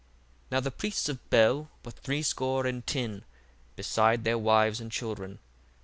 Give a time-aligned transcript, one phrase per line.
[0.01, 0.07] 1:10
[0.53, 3.23] Now the priests of Bel were threescore and ten,
[3.75, 5.37] beside their wives and children.